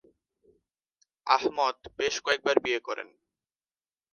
[1.27, 3.07] আহমদ বেশ কয়েকবার বিয়ে করেন।